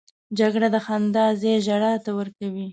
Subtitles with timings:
[0.39, 2.67] جګړه د خندا ځای ژړا ته ورکوي